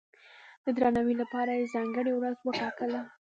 [0.65, 3.01] د درناوي لپاره یې ځانګړې ورځ وټاکله.